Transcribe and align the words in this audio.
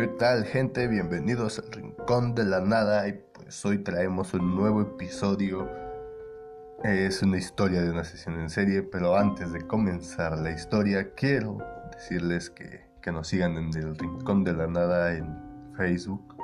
¿Qué 0.00 0.06
tal 0.06 0.46
gente? 0.46 0.88
Bienvenidos 0.88 1.58
al 1.58 1.70
Rincón 1.72 2.34
de 2.34 2.46
la 2.46 2.62
Nada 2.62 3.06
y 3.06 3.22
pues 3.34 3.62
hoy 3.66 3.84
traemos 3.84 4.32
un 4.32 4.56
nuevo 4.56 4.80
episodio. 4.80 5.68
Es 6.82 7.22
una 7.22 7.36
historia 7.36 7.82
de 7.82 7.90
una 7.90 8.04
sesión 8.04 8.40
en 8.40 8.48
serie, 8.48 8.82
pero 8.82 9.18
antes 9.18 9.52
de 9.52 9.60
comenzar 9.66 10.38
la 10.38 10.52
historia 10.52 11.12
quiero 11.14 11.58
decirles 11.92 12.48
que, 12.48 12.80
que 13.02 13.12
nos 13.12 13.28
sigan 13.28 13.58
en 13.58 13.76
el 13.76 13.94
Rincón 13.94 14.42
de 14.42 14.54
la 14.54 14.66
Nada 14.66 15.12
en 15.12 15.36
Facebook. 15.76 16.34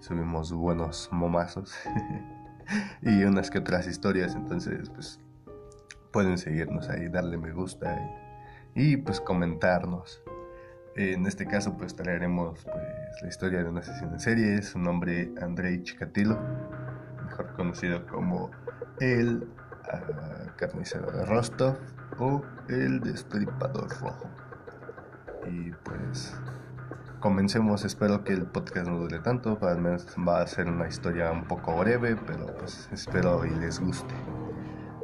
Subimos 0.00 0.52
buenos 0.52 1.08
momazos 1.10 1.74
y 3.00 3.24
unas 3.24 3.50
que 3.50 3.60
otras 3.60 3.86
historias, 3.86 4.34
entonces 4.34 4.90
pues 4.90 5.18
pueden 6.12 6.36
seguirnos 6.36 6.90
ahí, 6.90 7.08
darle 7.08 7.38
me 7.38 7.52
gusta 7.52 7.98
y, 8.74 8.92
y 8.92 8.96
pues 8.98 9.18
comentarnos. 9.18 10.22
En 10.98 11.28
este 11.28 11.46
caso, 11.46 11.76
pues 11.78 11.94
traeremos 11.94 12.64
pues, 12.64 13.22
la 13.22 13.28
historia 13.28 13.62
de 13.62 13.68
una 13.68 13.82
sesión 13.82 14.14
en 14.14 14.18
serie. 14.18 14.62
Su 14.62 14.80
nombre 14.80 15.30
Andrei 15.40 15.80
Chikatilo, 15.80 16.36
mejor 17.24 17.54
conocido 17.54 18.04
como 18.08 18.50
el 18.98 19.44
uh, 19.44 20.56
carnicero 20.56 21.12
de 21.12 21.24
Rostov 21.24 21.76
o 22.18 22.42
el 22.68 22.98
destripador 22.98 23.88
rojo. 24.00 24.28
Y 25.48 25.70
pues 25.84 26.36
comencemos. 27.20 27.84
Espero 27.84 28.24
que 28.24 28.32
el 28.32 28.46
podcast 28.46 28.88
no 28.88 28.98
dure 28.98 29.20
tanto. 29.20 29.56
Al 29.62 29.78
menos 29.78 30.04
va 30.26 30.42
a 30.42 30.46
ser 30.48 30.66
una 30.66 30.88
historia 30.88 31.30
un 31.30 31.44
poco 31.44 31.76
breve, 31.76 32.16
pero 32.16 32.46
pues 32.56 32.88
espero 32.90 33.46
y 33.46 33.50
les 33.50 33.78
guste. 33.78 34.16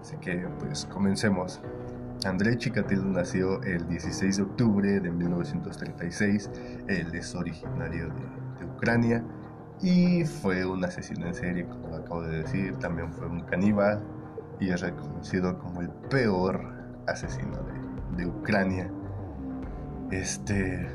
Así 0.00 0.16
que 0.16 0.48
pues 0.58 0.86
comencemos. 0.86 1.60
Andrei 2.26 2.56
Chikatilo 2.56 3.04
nació 3.04 3.62
el 3.64 3.86
16 3.86 4.38
de 4.38 4.42
octubre 4.42 5.00
de 5.00 5.10
1936. 5.10 6.50
Él 6.88 7.14
es 7.14 7.34
originario 7.34 8.08
de, 8.08 8.64
Ucrania 8.64 9.22
y 9.82 10.24
fue 10.24 10.64
un 10.64 10.84
asesino 10.84 11.26
en 11.26 11.34
serie, 11.34 11.66
como 11.66 11.94
acabo 11.94 12.22
de 12.22 12.38
decir. 12.38 12.76
También 12.76 13.12
fue 13.12 13.26
un 13.26 13.40
caníbal 13.40 14.02
y 14.58 14.70
es 14.70 14.80
reconocido 14.80 15.58
como 15.58 15.82
el 15.82 15.90
peor 16.10 16.60
asesino 17.06 17.58
de, 18.16 18.26
Ucrania. 18.26 18.90
Este, 20.10 20.88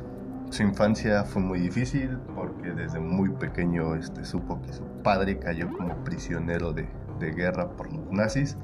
su 0.50 0.64
infancia 0.64 1.24
fue 1.26 1.42
muy 1.42 1.60
difícil 1.60 2.18
porque 2.36 2.72
desde 2.72 3.00
muy 3.00 3.30
pequeño 3.30 3.96
este, 3.96 4.26
supo 4.26 4.62
que 4.62 4.74
su 4.74 4.84
padre 5.04 5.38
cayó 5.38 5.70
como 5.70 5.96
prisionero 6.04 6.74
de 6.74 6.88
guerra 7.20 7.70
por 7.70 7.92
los 7.94 8.10
nazis 8.12 8.58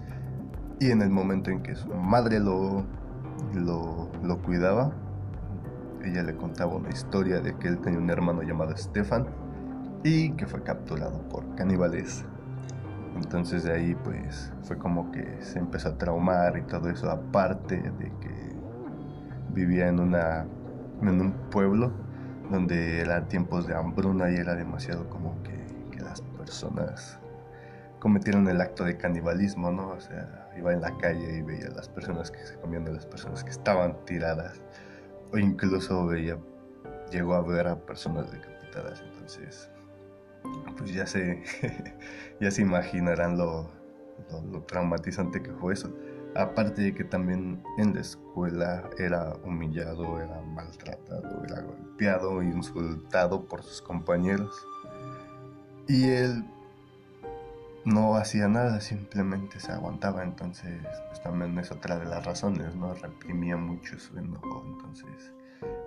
y 0.80 0.92
en 0.92 1.02
el 1.02 1.10
momento 1.10 1.52
en 1.52 1.62
que 1.62 1.76
su 1.76 1.88
madre 1.90 2.40
lo, 2.40 2.84
lo, 3.54 4.10
lo, 4.24 4.38
cuidaba, 4.42 4.92
ella 6.04 6.24
le 6.24 6.36
contaba 6.36 6.76
una 6.76 6.90
historia 6.90 7.40
de 7.40 7.56
que 7.56 7.68
él 7.68 7.80
tenía 7.80 8.00
un 8.00 8.10
hermano 8.10 8.42
llamado 8.44 8.76
Stefan 8.76 9.26
y 10.04 10.32
que 10.32 10.46
fue 10.46 10.62
capturado 10.64 11.18
por 11.30 11.56
caníbales. 11.56 12.26
Entonces 13.16 13.64
de 13.64 13.74
ahí 13.74 13.96
pues 14.04 14.52
fue 14.64 14.78
como 14.78 15.12
que 15.12 15.38
se 15.42 15.60
empezó 15.60 15.90
a 15.90 15.98
traumar 15.98 16.58
y 16.58 16.62
todo 16.64 16.90
eso, 16.90 17.10
aparte 17.10 17.78
de 17.78 18.12
que 18.20 18.56
vivía 19.54 19.88
en, 19.88 20.00
una, 20.02 20.46
en 21.02 21.22
un 21.22 21.32
pueblo 21.50 21.92
donde 22.52 23.00
eran 23.00 23.28
tiempos 23.28 23.66
de 23.66 23.76
hambruna 23.76 24.30
y 24.30 24.36
era 24.36 24.54
demasiado 24.56 25.10
como 25.10 25.42
que, 25.44 25.66
que 25.92 26.04
las 26.04 26.22
personas 26.22 27.20
cometieron 28.00 28.48
el 28.48 28.62
acto 28.62 28.84
de 28.84 28.98
canibalismo, 28.98 29.72
¿no? 29.72 29.90
O 29.90 30.00
sea, 30.00 30.50
iba 30.58 30.74
en 30.74 30.82
la 30.82 30.96
calle 30.98 31.38
y 31.38 31.42
veía 31.42 31.68
a 31.68 31.72
las 31.72 31.90
personas 31.90 32.32
que 32.32 32.46
se 32.46 32.56
comían 32.60 32.86
de 32.86 32.94
las 32.94 33.06
personas 33.06 33.44
que 33.44 33.50
estaban 33.50 33.98
tiradas, 34.06 34.62
o 35.32 35.38
incluso 35.38 36.06
veía, 36.06 36.38
llegó 37.12 37.34
a 37.34 37.42
ver 37.42 37.68
a 37.68 37.76
personas 37.76 38.32
decapitadas, 38.32 39.02
entonces, 39.02 39.70
pues 40.78 40.94
ya 40.94 41.06
se, 41.06 41.44
ya 42.40 42.52
se 42.52 42.62
imaginarán 42.62 43.38
lo, 43.38 43.72
lo, 44.32 44.42
lo 44.52 44.62
traumatizante 44.64 45.42
que 45.42 45.52
fue 45.54 45.74
eso. 45.74 45.94
Aparte 46.36 46.82
de 46.82 46.94
que 46.94 47.06
también 47.06 47.64
en 47.78 47.94
la 47.94 48.02
escuela 48.02 48.90
era 48.98 49.38
humillado, 49.46 50.20
era 50.20 50.42
maltratado, 50.42 51.46
era 51.46 51.62
golpeado 51.62 52.44
insultado 52.44 53.46
por 53.48 53.64
sus 53.64 53.82
compañeros. 53.82 54.54
Y 55.88 56.10
él 56.10 56.44
no 57.86 58.16
hacía 58.16 58.48
nada, 58.48 58.82
simplemente 58.82 59.60
se 59.60 59.72
aguantaba, 59.72 60.24
entonces 60.24 60.82
pues 61.08 61.22
también 61.22 61.58
es 61.60 61.72
otra 61.72 61.98
de 62.00 62.06
las 62.06 62.26
razones, 62.26 62.76
¿no? 62.76 62.94
Reprimía 62.96 63.58
mucho 63.58 63.98
su 64.00 64.18
enojo, 64.18 64.64
entonces 64.66 65.34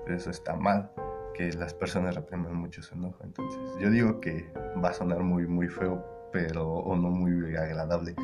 pues, 0.07 0.21
eso 0.21 0.31
está 0.31 0.55
mal, 0.55 0.91
que 1.35 1.53
las 1.53 1.75
personas 1.75 2.15
repriman 2.15 2.55
mucho 2.55 2.83
su 2.83 2.95
enojo, 2.95 3.19
entonces 3.25 3.61
yo 3.81 3.91
digo 3.91 4.21
que 4.21 4.51
va 4.83 4.91
a 4.91 4.95
sonar 4.95 5.21
muy, 5.21 5.47
muy 5.47 5.69
feo, 5.69 6.05
pero, 6.33 6.69
o 6.69 6.97
no 6.97 7.11
muy 7.11 7.57
agradable, 7.57 8.15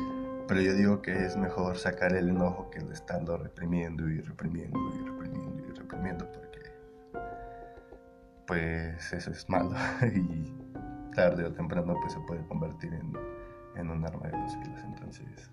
pero 0.47 0.61
yo 0.61 0.73
digo 0.73 1.01
que 1.01 1.25
es 1.25 1.35
mejor 1.35 1.77
sacar 1.77 2.13
el 2.13 2.29
enojo 2.29 2.69
que 2.69 2.79
el 2.79 2.91
estarlo 2.91 3.37
reprimiendo 3.37 4.07
y 4.07 4.21
reprimiendo 4.21 4.79
y 4.93 5.05
reprimiendo 5.05 5.67
y 5.67 5.71
reprimiendo, 5.73 6.31
porque 6.31 6.59
pues 8.47 9.11
eso 9.11 9.31
es 9.31 9.49
malo. 9.49 9.71
Y 10.15 10.65
tarde 11.15 11.45
o 11.45 11.51
temprano 11.51 11.95
pues 12.01 12.13
se 12.13 12.19
puede 12.19 12.45
convertir 12.47 12.93
en 12.93 13.13
en 13.77 13.89
un 13.89 14.05
arma 14.05 14.27
de 14.27 14.37
dos 14.37 14.55
filos. 14.63 14.81
Entonces, 14.83 15.49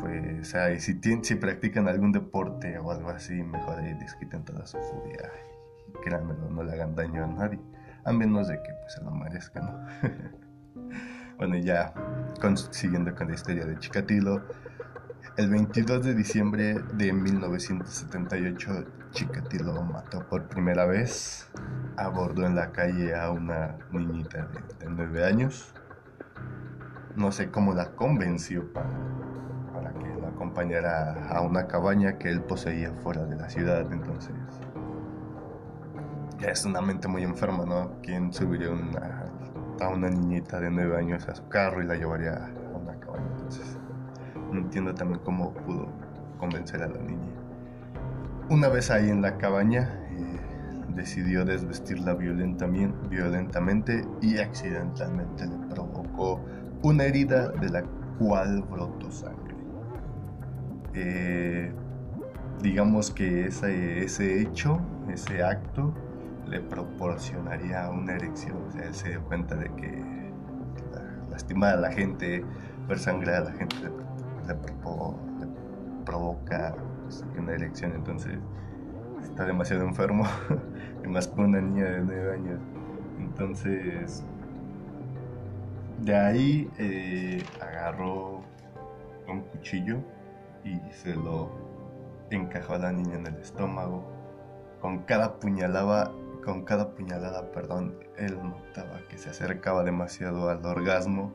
pues, 0.00 0.54
ay, 0.54 0.78
si, 0.80 0.94
tienen, 0.94 1.24
si 1.24 1.36
practican 1.36 1.88
algún 1.88 2.12
deporte 2.12 2.78
o 2.78 2.90
algo 2.90 3.10
así, 3.10 3.34
mejor 3.42 3.78
ahí 3.78 3.94
desquiten 3.94 4.44
toda 4.44 4.66
su 4.66 4.78
furia. 4.78 5.30
Y 5.88 5.92
créanme, 6.04 6.34
no 6.50 6.62
le 6.62 6.72
hagan 6.72 6.94
daño 6.94 7.24
a 7.24 7.26
nadie, 7.26 7.60
a 8.04 8.12
menos 8.12 8.48
de 8.48 8.56
que 8.62 8.72
pues, 8.80 8.92
se 8.94 9.02
lo 9.02 9.10
merezcan, 9.10 9.64
¿no? 9.64 9.86
bueno, 11.38 11.56
ya 11.56 11.92
con, 12.40 12.56
siguiendo 12.56 13.14
con 13.14 13.28
la 13.28 13.34
historia 13.34 13.64
de 13.64 13.78
Chikatilo. 13.78 14.42
El 15.36 15.50
22 15.50 16.02
de 16.04 16.14
diciembre 16.14 16.74
de 16.94 17.12
1978, 17.12 18.86
Chikatilo 19.10 19.82
mató 19.82 20.26
por 20.28 20.48
primera 20.48 20.86
vez, 20.86 21.50
abordó 21.98 22.46
en 22.46 22.56
la 22.56 22.72
calle 22.72 23.14
a 23.14 23.30
una 23.30 23.76
niñita 23.92 24.46
de, 24.46 24.86
de 24.86 24.90
9 24.90 25.24
años 25.26 25.74
no 27.16 27.32
sé 27.32 27.50
cómo 27.50 27.72
la 27.72 27.92
convenció 27.92 28.72
para, 28.72 28.88
que 29.94 30.20
la 30.20 30.28
acompañara 30.28 31.28
a 31.30 31.40
una 31.40 31.66
cabaña 31.66 32.18
que 32.18 32.28
él 32.28 32.42
poseía 32.42 32.92
fuera 33.02 33.24
de 33.24 33.36
la 33.36 33.48
ciudad. 33.48 33.90
Entonces, 33.90 34.34
es 36.46 36.64
una 36.64 36.82
mente 36.82 37.08
muy 37.08 37.22
enferma, 37.22 37.64
¿no? 37.64 37.92
¿Quién 38.02 38.32
subiría 38.32 38.68
a 39.80 39.88
una 39.88 40.10
niñita 40.10 40.60
de 40.60 40.70
nueve 40.70 40.98
años 40.98 41.26
a 41.28 41.34
su 41.34 41.48
carro 41.48 41.82
y 41.82 41.86
la 41.86 41.94
llevaría 41.94 42.34
a 42.34 42.76
una 42.76 42.98
cabaña? 43.00 43.26
Entonces, 43.32 43.78
no 44.52 44.58
entiendo 44.60 44.94
también 44.94 45.20
cómo 45.24 45.54
pudo 45.54 45.88
convencer 46.38 46.82
a 46.82 46.88
la 46.88 46.98
niña. 46.98 47.32
Una 48.50 48.68
vez 48.68 48.90
ahí 48.90 49.08
en 49.08 49.22
la 49.22 49.38
cabaña, 49.38 50.06
eh, 50.10 50.40
decidió 50.94 51.44
desvestirla 51.44 52.14
violentamente 52.14 54.06
y 54.20 54.38
accidentalmente 54.38 55.46
le 55.46 55.56
provocó 55.74 56.40
una 56.86 57.02
herida 57.02 57.48
de 57.48 57.68
la 57.68 57.82
cual 58.16 58.62
brotó 58.62 59.10
sangre. 59.10 59.56
Eh, 60.94 61.72
digamos 62.62 63.10
que 63.10 63.46
ese, 63.46 64.40
hecho, 64.40 64.80
ese 65.08 65.42
acto, 65.42 65.92
le 66.46 66.60
proporcionaría 66.60 67.90
una 67.90 68.14
erección. 68.14 68.58
O 68.68 68.70
sea, 68.70 68.84
él 68.84 68.94
se 68.94 69.08
dio 69.08 69.22
cuenta 69.24 69.56
de 69.56 69.68
que 69.74 70.30
lastimar 71.28 71.74
a 71.74 71.80
la 71.80 71.90
gente, 71.90 72.44
ver 72.86 72.98
sangre 73.00 73.34
a 73.34 73.40
la 73.40 73.50
gente 73.50 73.90
le 74.46 74.54
provoca 76.04 76.76
pues, 77.02 77.24
una 77.36 77.52
erección. 77.52 77.94
Entonces, 77.96 78.38
está 79.24 79.44
demasiado 79.44 79.82
enfermo. 79.82 80.24
y 81.04 81.08
más 81.08 81.26
con 81.26 81.46
una 81.46 81.60
niña 81.60 81.86
de 81.86 82.02
9 82.02 82.32
años. 82.32 82.60
Entonces, 83.18 84.24
de 86.00 86.16
ahí 86.16 86.70
eh, 86.78 87.42
agarró 87.60 88.42
un 89.28 89.40
cuchillo 89.42 89.98
y 90.64 90.78
se 90.92 91.14
lo 91.14 91.50
encajó 92.30 92.74
a 92.74 92.78
la 92.78 92.92
niña 92.92 93.16
en 93.16 93.26
el 93.26 93.36
estómago. 93.36 94.04
Con 94.80 95.00
cada 95.00 95.38
puñalada, 95.40 96.12
con 96.44 96.62
cada 96.64 96.94
puñalada, 96.94 97.50
perdón, 97.50 97.98
él 98.16 98.36
notaba 98.42 99.00
que 99.08 99.18
se 99.18 99.30
acercaba 99.30 99.84
demasiado 99.84 100.48
al 100.48 100.64
orgasmo 100.64 101.32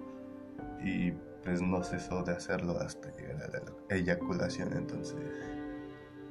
y 0.84 1.12
pues 1.44 1.62
no 1.62 1.84
cesó 1.84 2.24
de 2.24 2.34
hacerlo 2.34 2.80
hasta 2.80 3.10
llegar 3.18 3.44
a 3.44 3.48
la 3.48 3.96
eyaculación. 3.96 4.74
Entonces, 4.74 5.18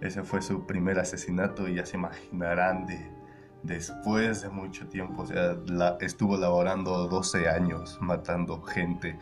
ese 0.01 0.23
fue 0.23 0.41
su 0.41 0.67
primer 0.67 0.99
asesinato 0.99 1.69
y 1.69 1.75
ya 1.77 1.87
se 1.87 1.97
imaginarán 1.97 2.87
de 2.87 3.20
después 3.63 4.43
de 4.43 4.49
mucho 4.49 4.87
tiempo, 4.89 5.25
o 5.25 5.99
estuvo 6.01 6.37
laborando 6.37 7.07
12 7.09 7.49
años 7.49 7.99
matando 8.01 8.63
gente, 8.63 9.19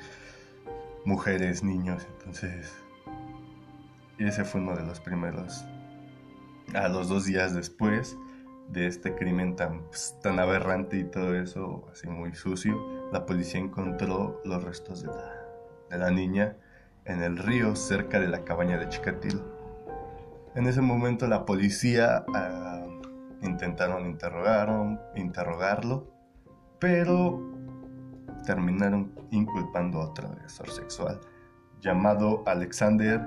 mujeres, 1.04 1.62
niños, 1.62 2.06
entonces, 2.18 2.72
ese 4.18 4.44
fue 4.44 4.60
uno 4.60 4.76
de 4.76 4.84
los 4.84 5.00
primeros. 5.00 5.64
A 6.74 6.88
los 6.88 7.08
dos 7.08 7.24
días 7.24 7.54
después, 7.54 8.16
de 8.68 8.86
este 8.86 9.14
crimen 9.14 9.56
tan, 9.56 9.82
pues, 9.84 10.16
tan 10.22 10.38
aberrante 10.38 10.98
y 10.98 11.04
todo 11.04 11.34
eso, 11.34 11.86
así 11.90 12.06
muy 12.08 12.34
sucio, 12.34 12.76
la 13.12 13.24
policía 13.24 13.60
encontró 13.60 14.40
los 14.44 14.62
restos 14.62 15.02
de 15.02 15.08
la, 15.08 15.34
de 15.90 15.98
la 15.98 16.10
niña 16.10 16.56
en 17.06 17.22
el 17.22 17.38
río 17.38 17.74
cerca 17.74 18.20
de 18.20 18.28
la 18.28 18.44
cabaña 18.44 18.78
de 18.78 18.88
Chikatilo. 18.88 19.42
En 20.54 20.66
ese 20.66 20.82
momento 20.82 21.26
la 21.26 21.46
policía 21.46 22.24
ah, 22.34 22.84
intentaron 23.42 24.06
interrogaron, 24.06 25.00
interrogarlo, 25.14 26.06
pero 26.78 27.40
terminaron 28.44 29.12
inculpando 29.30 30.00
a 30.00 30.10
otro 30.10 30.28
agresor 30.28 30.70
sexual 30.70 31.20
llamado 31.80 32.42
Alexander 32.46 33.20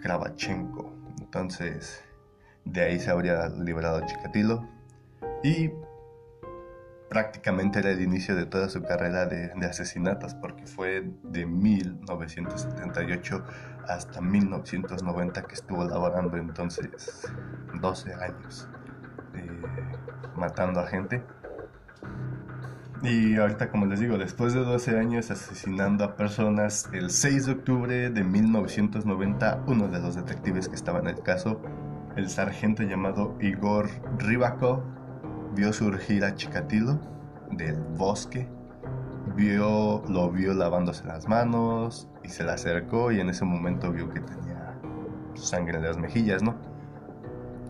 Kravachenko. 0.00 0.92
Entonces, 1.20 2.02
de 2.64 2.82
ahí 2.82 2.98
se 2.98 3.10
habría 3.10 3.48
liberado 3.48 4.04
Chikatilo 4.06 4.66
y 5.42 5.70
prácticamente 7.08 7.78
era 7.78 7.90
el 7.90 8.00
inicio 8.00 8.34
de 8.34 8.46
toda 8.46 8.68
su 8.68 8.82
carrera 8.82 9.26
de, 9.26 9.52
asesinatos 9.66 10.34
porque 10.34 10.66
fue 10.66 11.04
de 11.22 11.46
1978 11.46 13.44
hasta 13.86 14.20
1990 14.20 15.42
que 15.42 15.54
estuvo 15.54 15.84
laborando 15.84 16.36
entonces 16.36 17.30
12 17.80 18.14
años 18.14 18.68
matando 20.36 20.80
a 20.80 20.86
gente 20.86 21.22
y 23.02 23.36
ahorita 23.36 23.70
como 23.70 23.86
les 23.86 24.00
digo 24.00 24.16
después 24.16 24.54
de 24.54 24.60
12 24.60 24.98
años 24.98 25.30
asesinando 25.30 26.04
a 26.04 26.16
personas 26.16 26.88
el 26.92 27.10
6 27.10 27.46
de 27.46 27.52
octubre 27.52 28.10
de 28.10 28.24
1990 28.24 29.64
uno 29.66 29.88
de 29.88 30.00
los 30.00 30.14
detectives 30.14 30.68
que 30.68 30.74
estaba 30.74 31.00
en 31.00 31.08
el 31.08 31.20
caso 31.20 31.60
el 32.16 32.28
sargento 32.30 32.82
llamado 32.82 33.36
Igor 33.40 33.88
Rybakov 34.18 34.82
vio 35.54 35.72
surgir 35.72 36.24
a 36.24 36.34
Chikatilo 36.34 36.98
del 37.50 37.76
bosque, 37.96 38.48
vio, 39.36 40.02
lo 40.08 40.30
vio 40.30 40.54
lavándose 40.54 41.04
las 41.06 41.28
manos 41.28 42.08
y 42.22 42.28
se 42.28 42.44
le 42.44 42.52
acercó 42.52 43.12
y 43.12 43.20
en 43.20 43.30
ese 43.30 43.44
momento 43.44 43.92
vio 43.92 44.08
que 44.08 44.20
tenía 44.20 44.74
sangre 45.34 45.78
en 45.78 45.84
las 45.84 45.98
mejillas, 45.98 46.42
¿no? 46.42 46.54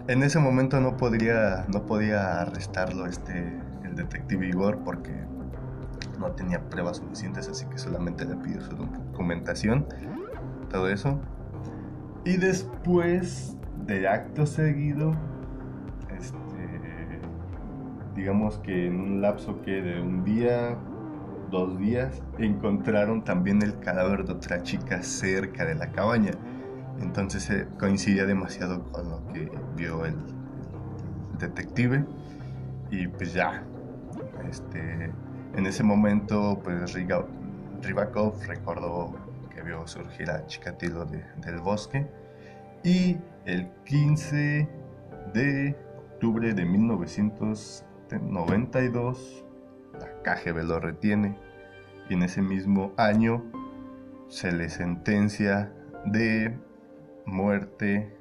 En 0.06 0.22
ese 0.22 0.38
momento 0.38 0.80
no 0.80 0.96
podría, 0.96 1.64
no 1.72 1.86
podía 1.86 2.42
arrestarlo 2.42 3.06
este, 3.06 3.58
el 3.84 3.94
detective 3.94 4.48
Igor 4.48 4.80
porque 4.84 5.12
no 6.18 6.32
tenía 6.32 6.60
pruebas 6.68 6.98
suficientes, 6.98 7.48
así 7.48 7.64
que 7.66 7.78
solamente 7.78 8.24
le 8.24 8.36
pidió 8.36 8.60
su 8.60 8.76
documentación, 8.76 9.86
todo 10.70 10.88
eso. 10.88 11.20
Y 12.24 12.36
después 12.36 13.56
de 13.86 14.06
acto 14.08 14.46
seguido, 14.46 15.14
digamos 18.14 18.58
que 18.58 18.86
en 18.86 19.00
un 19.00 19.20
lapso 19.20 19.60
que 19.62 19.82
de 19.82 20.00
un 20.00 20.24
día, 20.24 20.76
dos 21.50 21.78
días, 21.78 22.22
encontraron 22.38 23.24
también 23.24 23.62
el 23.62 23.78
cadáver 23.80 24.24
de 24.24 24.32
otra 24.32 24.62
chica 24.62 25.02
cerca 25.02 25.64
de 25.64 25.74
la 25.74 25.90
cabaña. 25.90 26.32
Entonces 27.00 27.49
eh, 27.50 27.67
coincidía 27.79 28.25
demasiado 28.26 28.82
con 28.93 29.11
lo 29.11 29.26
que 29.32 29.50
vio 29.76 30.05
el, 30.05 30.17
detective. 31.38 32.05
Y 32.91 33.08
pues 33.08 33.32
ya, 33.32 33.64
este, 34.49 35.12
en 35.55 35.67
ese 35.67 35.82
momento 35.82 36.61
pues 36.62 36.93
Ribakov 37.82 38.41
recordó 38.46 39.14
que 39.52 39.62
vio 39.62 39.87
surgir 39.87 40.31
a 40.31 40.46
Chikatilo 40.46 41.06
del 41.06 41.61
bosque. 41.61 42.06
Y 42.82 43.17
el 43.46 43.69
15 43.85 44.69
de 45.32 45.76
octubre 46.12 46.55
de 46.55 46.64
1900 46.64 47.85
92 48.20 49.44
la 49.99 50.23
KGB 50.23 50.62
lo 50.64 50.81
retiene. 50.81 51.37
Y 52.08 52.14
en 52.14 52.23
ese 52.23 52.43
mismo 52.43 52.93
año 52.96 53.43
se 54.29 54.52
le 54.52 54.69
sentencia 54.69 55.73
de 56.05 56.56
muerte, 57.26 58.16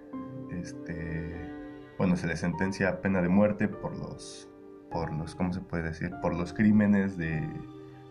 este, 0.51 1.51
bueno, 1.97 2.15
se 2.15 2.27
le 2.27 2.37
sentencia 2.37 2.89
a 2.89 3.01
pena 3.01 3.21
de 3.21 3.29
muerte 3.29 3.67
por 3.67 3.97
los, 3.97 4.49
por 4.91 5.13
los, 5.13 5.35
¿cómo 5.35 5.53
se 5.53 5.61
puede 5.61 5.83
decir? 5.83 6.11
Por 6.21 6.35
los 6.35 6.53
crímenes 6.53 7.17
de, 7.17 7.47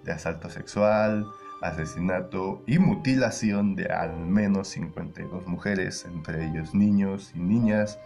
de 0.04 0.12
asalto 0.12 0.50
sexual, 0.50 1.26
asesinato 1.62 2.62
y 2.66 2.78
mutilación 2.78 3.76
de 3.76 3.86
al 3.86 4.16
menos 4.16 4.68
52 4.68 5.46
mujeres, 5.46 6.04
entre 6.04 6.46
ellos 6.46 6.74
niños 6.74 7.32
y 7.34 7.38
niñas 7.38 7.98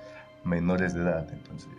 menores 0.45 0.95
de 0.95 1.03
edad. 1.03 1.27
Entonces, 1.33 1.71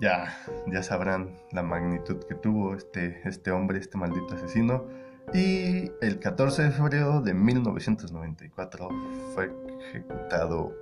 ya, 0.00 0.34
ya 0.66 0.82
sabrán 0.82 1.36
la 1.52 1.62
magnitud 1.62 2.24
que 2.28 2.34
tuvo 2.34 2.74
este, 2.74 3.20
este 3.24 3.50
hombre, 3.50 3.78
este 3.78 3.96
maldito 3.96 4.34
asesino. 4.34 4.84
Y 5.32 5.92
el 6.00 6.18
14 6.18 6.64
de 6.64 6.70
febrero 6.70 7.20
de 7.20 7.34
1994 7.34 8.88
fue 9.34 9.52
ejecutado 9.80 10.72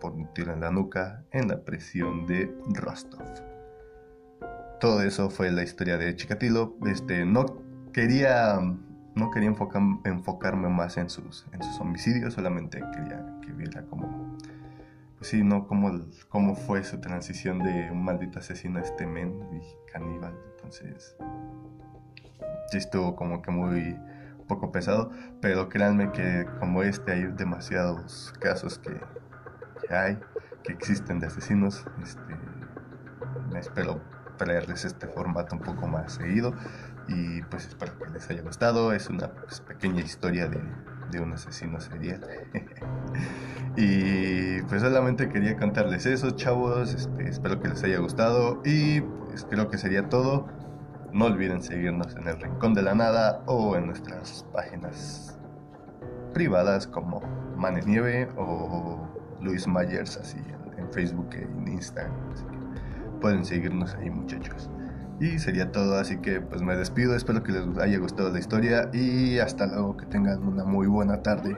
por 0.00 0.12
un 0.12 0.32
tiro 0.34 0.52
en 0.52 0.60
la 0.60 0.70
nuca 0.70 1.24
en 1.30 1.48
la 1.48 1.60
prisión 1.64 2.26
de 2.26 2.52
Rostov. 2.74 3.22
Todo 4.80 5.02
eso 5.02 5.30
fue 5.30 5.50
la 5.52 5.62
historia 5.62 5.96
de 5.96 6.16
Chikatilo. 6.16 6.76
Este, 6.86 7.24
no 7.24 7.46
quería, 7.92 8.58
no 9.14 9.30
quería 9.30 9.54
enfocarme 10.04 10.68
más 10.68 10.96
en 10.96 11.08
sus, 11.08 11.46
en 11.52 11.62
sus 11.62 11.80
homicidios, 11.80 12.34
solamente 12.34 12.82
quería 12.92 13.24
que 13.42 13.52
viera 13.52 13.82
como 13.82 14.36
sí, 15.22 15.42
¿no? 15.42 15.66
Cómo, 15.66 15.90
cómo 16.28 16.54
fue 16.54 16.84
su 16.84 17.00
transición 17.00 17.60
de 17.60 17.90
un 17.90 18.04
maldito 18.04 18.40
asesino 18.40 18.78
a 18.78 18.82
este 18.82 19.06
men 19.06 19.40
y 19.52 19.90
caníbal. 19.90 20.34
Entonces, 20.56 21.16
sí 22.72 22.78
estuvo 22.78 23.14
como 23.16 23.42
que 23.42 23.50
muy 23.50 23.98
poco 24.48 24.72
pesado, 24.72 25.10
pero 25.42 25.68
créanme 25.68 26.10
que 26.12 26.46
como 26.58 26.82
este 26.82 27.12
hay 27.12 27.24
demasiados 27.24 28.32
casos 28.40 28.78
que, 28.78 28.98
hay, 29.94 30.18
que 30.62 30.72
existen 30.72 31.20
de 31.20 31.26
asesinos. 31.26 31.84
Este, 32.02 33.58
espero 33.58 34.00
traerles 34.38 34.86
este 34.86 35.06
formato 35.06 35.54
un 35.54 35.62
poco 35.62 35.86
más 35.86 36.14
seguido 36.14 36.54
y 37.08 37.42
pues 37.42 37.66
espero 37.68 37.98
que 37.98 38.10
les 38.10 38.28
haya 38.30 38.40
gustado. 38.40 38.92
Es 38.94 39.10
una 39.10 39.28
pues, 39.28 39.60
pequeña 39.60 40.00
historia 40.00 40.48
de, 40.48 40.60
de 41.10 41.20
un 41.20 41.34
asesino 41.34 41.78
serial. 41.80 42.26
Y 43.74 44.60
pues 44.64 44.82
solamente 44.82 45.30
quería 45.30 45.56
contarles 45.56 46.04
eso, 46.04 46.32
chavos. 46.32 46.92
Este, 46.92 47.26
espero 47.26 47.58
que 47.58 47.68
les 47.68 47.82
haya 47.82 47.98
gustado. 48.00 48.60
Y 48.66 49.00
pues 49.00 49.46
creo 49.48 49.68
que 49.70 49.78
sería 49.78 50.10
todo. 50.10 50.46
No 51.12 51.26
olviden 51.26 51.62
seguirnos 51.62 52.16
en 52.16 52.26
el 52.26 52.40
Rincón 52.40 52.72
de 52.72 52.80
la 52.80 52.94
Nada 52.94 53.42
o 53.46 53.76
en 53.76 53.86
nuestras 53.86 54.46
páginas 54.52 55.38
privadas 56.32 56.86
como 56.86 57.20
Mane 57.54 57.82
Nieve 57.82 58.28
o 58.38 58.98
Luis 59.42 59.68
Myers, 59.68 60.16
así 60.16 60.38
en, 60.78 60.90
Facebook 60.90 61.28
e 61.34 61.42
en 61.42 61.68
Instagram. 61.68 62.14
pueden 63.20 63.44
seguirnos 63.44 63.94
ahí, 63.94 64.08
muchachos. 64.08 64.70
Y 65.20 65.38
sería 65.38 65.70
todo, 65.70 65.98
así 65.98 66.16
que 66.16 66.40
pues 66.40 66.62
me 66.62 66.76
despido. 66.76 67.14
Espero 67.14 67.42
que 67.42 67.52
les 67.52 67.78
haya 67.78 67.98
gustado 67.98 68.30
la 68.30 68.38
historia 68.38 68.88
y 68.94 69.38
hasta 69.38 69.66
luego. 69.66 69.96
Que 69.98 70.06
tengan 70.06 70.42
una 70.42 70.64
muy 70.64 70.86
buena 70.86 71.22
tarde. 71.22 71.56